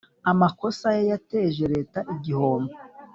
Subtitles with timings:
[0.31, 2.73] amakosa ye yateje Leta igihombo